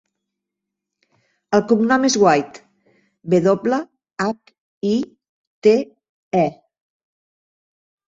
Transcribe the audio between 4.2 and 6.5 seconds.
hac, i, te, e.